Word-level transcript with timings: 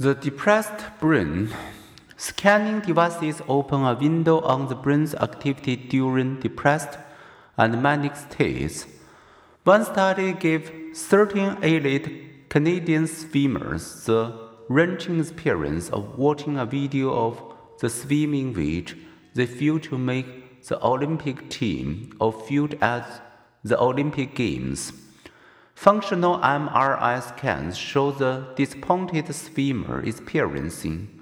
The 0.00 0.14
depressed 0.14 0.84
brain. 1.00 1.50
Scanning 2.16 2.78
devices 2.82 3.42
open 3.48 3.82
a 3.82 3.94
window 3.94 4.38
on 4.42 4.68
the 4.68 4.76
brain's 4.76 5.12
activity 5.16 5.74
during 5.74 6.38
depressed 6.38 6.96
and 7.56 7.82
manic 7.82 8.14
states. 8.14 8.86
One 9.64 9.84
study 9.84 10.34
gave 10.34 10.70
13 10.94 11.64
elite 11.64 12.48
Canadian 12.48 13.08
swimmers 13.08 14.04
the 14.04 14.38
wrenching 14.68 15.18
experience 15.18 15.90
of 15.90 16.16
watching 16.16 16.58
a 16.58 16.64
video 16.64 17.12
of 17.12 17.42
the 17.80 17.90
swimming 17.90 18.52
which 18.52 18.96
they 19.34 19.46
feel 19.46 19.80
to 19.80 19.98
make 19.98 20.62
the 20.68 20.80
Olympic 20.80 21.50
team 21.50 22.14
or 22.20 22.32
field 22.32 22.76
at 22.80 23.20
the 23.64 23.76
Olympic 23.76 24.36
Games. 24.36 24.92
Functional 25.78 26.40
MRI 26.40 27.22
scans 27.22 27.78
show 27.78 28.10
the 28.10 28.48
disappointed 28.56 29.32
swimmer 29.32 30.02
experiencing 30.02 31.20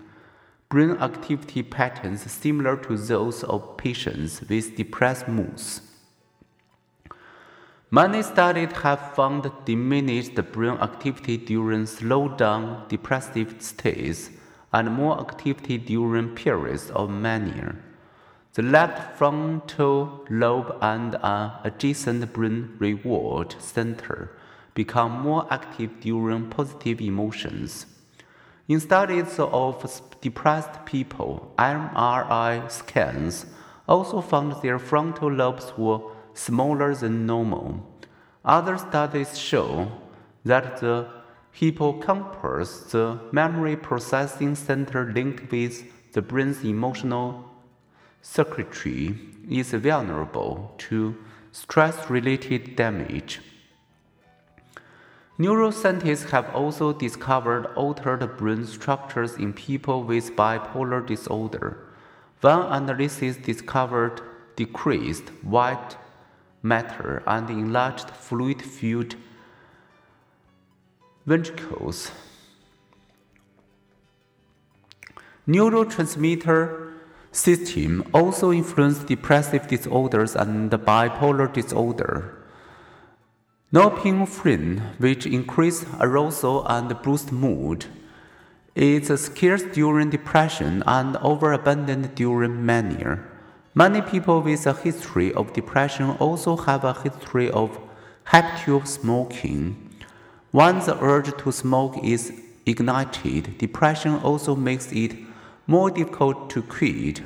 brain 0.71 0.93
activity 0.93 1.63
patterns 1.63 2.23
similar 2.33 2.79
to 2.79 2.97
those 2.97 3.45
of 3.45 3.77
patients 3.77 4.41
with 4.49 4.75
depressed 4.75 5.29
moods. 5.29 5.83
Many 7.91 8.23
studies 8.23 8.73
have 8.83 9.15
found 9.15 9.53
diminished 9.67 10.37
brain 10.53 10.79
activity 10.79 11.37
during 11.37 11.85
slowed 11.85 12.39
down 12.39 12.87
depressive 12.89 13.57
states 13.61 14.31
and 14.73 14.91
more 14.91 15.21
activity 15.21 15.77
during 15.77 16.35
periods 16.35 16.91
of 16.93 17.11
mania. 17.11 17.77
The 18.55 18.63
left 18.63 19.19
frontal 19.19 20.25
lobe 20.31 20.79
and 20.81 21.15
an 21.23 21.53
adjacent 21.63 22.33
brain 22.33 22.75
reward 22.79 23.55
center 23.59 24.31
become 24.77 25.11
more 25.23 25.49
active 25.51 25.99
during 26.01 26.49
positive 26.49 27.01
emotions. 27.01 27.87
In 28.69 28.79
studies 28.79 29.39
of 29.39 30.01
depressed 30.21 30.85
people, 30.85 31.53
MRI 31.59 32.71
scans 32.71 33.47
also 33.89 34.21
found 34.21 34.63
their 34.63 34.79
frontal 34.79 35.33
lobes 35.33 35.73
were 35.77 36.01
smaller 36.35 36.95
than 36.95 37.27
normal. 37.27 37.85
Other 38.45 38.77
studies 38.77 39.39
show 39.39 39.91
that 40.45 40.81
the 40.81 41.09
hippocampus, 41.53 42.93
the 42.93 43.19
memory 43.33 43.77
processing 43.77 44.55
center 44.55 45.11
linked 45.13 45.51
with 45.51 46.13
the 46.13 46.23
brain's 46.23 46.63
emotional 46.65 47.51
circuitry, 48.21 49.19
is 49.49 49.73
vulnerable 49.73 50.75
to 50.79 51.17
stress 51.53 52.11
related 52.11 52.77
damage. 52.77 53.41
Neuroscientists 55.39 56.31
have 56.31 56.55
also 56.55 56.95
discovered 56.95 57.67
altered 57.77 58.37
brain 58.39 58.65
structures 58.65 59.35
in 59.35 59.53
people 59.53 60.03
with 60.03 60.35
bipolar 60.35 61.07
disorder. 61.07 61.77
One 62.41 62.63
analysis 62.73 63.37
discovered 63.37 64.23
decreased 64.57 65.29
white 65.43 65.97
matter 66.63 67.23
and 67.27 67.51
enlarged 67.51 68.09
fluid 68.11 68.63
filled 68.63 69.17
ventricles. 71.27 72.11
Neurotransmitter 75.47 76.95
system 77.31 78.03
also 78.15 78.53
influence 78.53 79.01
depressive 79.01 79.69
disorders 79.69 80.35
and 80.35 80.71
bipolar 80.71 81.53
disorder. 81.53 82.36
Norepinephrine, 83.73 84.81
which 84.99 85.27
increase 85.27 85.85
arousal 85.99 86.65
and 86.69 87.03
boost 87.03 87.33
mood, 87.33 87.87
is 88.77 89.09
scarce 89.21 89.65
during 89.65 90.09
depression 90.09 90.85
and 90.87 91.17
overabundant 91.17 92.15
during 92.15 92.65
mania. 92.65 93.19
Many 93.75 94.03
people 94.03 94.41
with 94.41 94.67
a 94.69 94.73
history 94.73 95.35
of 95.35 95.53
depression 95.53 96.11
also 96.11 96.57
have 96.57 96.85
a 96.85 96.95
history 96.95 97.51
of 97.51 97.77
habit 98.25 98.51
habitual 98.53 98.85
smoking. 98.87 99.91
Once 100.53 100.87
the 100.87 100.97
urge 101.03 101.37
to 101.39 101.51
smoke 101.51 101.99
is 102.05 102.33
ignited, 102.67 103.59
depression 103.59 104.15
also 104.21 104.55
makes 104.55 104.93
it 104.93 105.17
more 105.67 105.91
difficult 105.91 106.51
to 106.51 106.63
quit. 106.63 107.21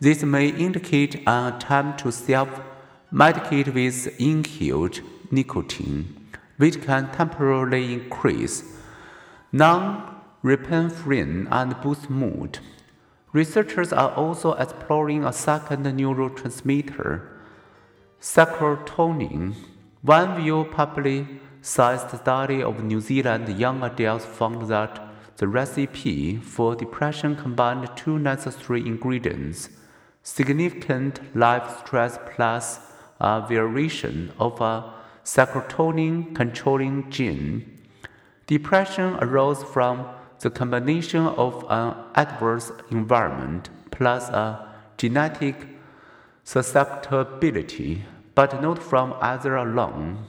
This 0.00 0.22
may 0.22 0.48
indicate 0.48 1.22
an 1.26 1.54
attempt 1.54 2.00
to 2.00 2.12
self 2.12 2.60
medicate 3.10 3.72
with 3.72 4.20
inhaled 4.20 5.00
nicotine, 5.32 6.28
which 6.58 6.80
can 6.82 7.10
temporarily 7.10 7.94
increase 7.94 8.78
norepinephrine 9.52 11.48
and 11.50 11.80
boost 11.80 12.08
mood. 12.08 12.60
Researchers 13.32 13.92
are 13.92 14.12
also 14.12 14.52
exploring 14.52 15.24
a 15.24 15.32
second 15.32 15.84
neurotransmitter, 15.86 17.26
serotonin. 18.20 19.54
One 20.02 20.36
view 20.40 20.64
publicized 20.70 22.10
study 22.10 22.62
of 22.62 22.84
New 22.84 23.00
Zealand 23.00 23.48
young 23.58 23.82
adults 23.82 24.26
found 24.26 24.68
that 24.68 25.00
the 25.38 25.48
recipe 25.48 26.36
for 26.36 26.76
depression 26.76 27.34
combined 27.34 27.88
two 27.96 28.18
necessary 28.18 28.86
ingredients 28.86 29.70
significant 30.22 31.20
life 31.36 31.80
stress 31.80 32.18
plus 32.34 32.78
a 33.20 33.44
variation 33.48 34.32
of 34.38 34.60
a 34.60 35.01
serotonin 35.24 36.34
controlling 36.34 37.10
gene. 37.10 37.80
Depression 38.46 39.16
arose 39.20 39.62
from 39.62 40.06
the 40.40 40.50
combination 40.50 41.26
of 41.26 41.64
an 41.70 41.94
adverse 42.14 42.72
environment 42.90 43.70
plus 43.90 44.28
a 44.30 44.68
genetic 44.98 45.56
susceptibility, 46.44 48.04
but 48.34 48.60
not 48.60 48.78
from 48.82 49.14
either 49.20 49.56
alone. 49.56 50.26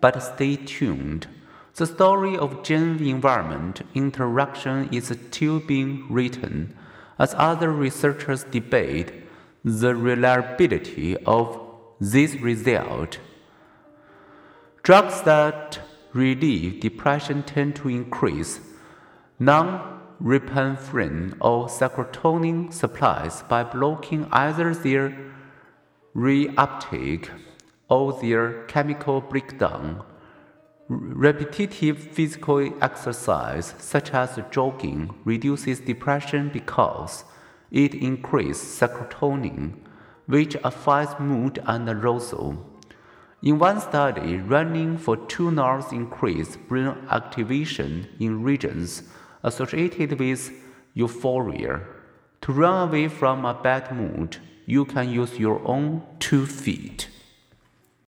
But 0.00 0.20
stay 0.20 0.56
tuned. 0.56 1.28
The 1.76 1.86
story 1.86 2.36
of 2.36 2.62
gene 2.62 3.02
environment 3.06 3.82
interaction 3.94 4.88
is 4.92 5.06
still 5.06 5.60
being 5.60 6.06
written 6.10 6.76
as 7.18 7.34
other 7.38 7.70
researchers 7.70 8.44
debate 8.44 9.12
the 9.64 9.94
reliability 9.94 11.16
of 11.24 11.58
this 12.00 12.34
result. 12.36 13.18
Drugs 14.90 15.22
that 15.22 15.78
relieve 16.12 16.80
depression 16.80 17.44
tend 17.44 17.76
to 17.76 17.88
increase 17.88 18.58
norepinephrine 19.40 21.36
or 21.40 21.68
serotonin 21.68 22.72
supplies 22.72 23.44
by 23.44 23.62
blocking 23.62 24.26
either 24.32 24.74
their 24.74 25.16
reuptake 26.12 27.28
or 27.88 28.20
their 28.20 28.64
chemical 28.64 29.20
breakdown. 29.20 30.02
Repetitive 30.88 31.96
physical 31.96 32.68
exercise, 32.82 33.76
such 33.78 34.12
as 34.12 34.40
jogging, 34.50 35.14
reduces 35.24 35.78
depression 35.78 36.50
because 36.52 37.22
it 37.70 37.94
increases 37.94 38.80
serotonin, 38.80 39.74
which 40.26 40.56
affects 40.64 41.14
mood 41.20 41.60
and 41.64 41.88
arousal. 41.88 42.69
In 43.42 43.58
one 43.58 43.80
study, 43.80 44.36
running 44.36 44.98
for 44.98 45.16
two 45.16 45.58
hours 45.58 45.92
increased 45.92 46.58
brain 46.68 46.94
activation 47.10 48.06
in 48.18 48.42
regions 48.42 49.02
associated 49.42 50.18
with 50.18 50.50
euphoria. 50.92 51.80
To 52.42 52.52
run 52.52 52.88
away 52.88 53.08
from 53.08 53.44
a 53.44 53.54
bad 53.54 53.96
mood, 53.96 54.36
you 54.66 54.84
can 54.84 55.08
use 55.08 55.38
your 55.38 55.60
own 55.66 56.02
two 56.18 56.44
feet. 56.46 57.09